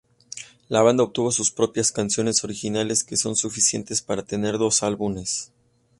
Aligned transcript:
La 0.67 0.81
banda 0.81 1.03
obtuvo 1.03 1.31
sus 1.31 1.51
propias 1.51 1.91
canciones 1.91 2.43
originales 2.43 3.03
que 3.03 3.17
son 3.17 3.35
suficientes 3.35 4.01
para 4.01 4.23
tener 4.25 4.57
dos 4.57 4.81
álbumes. 4.81 5.51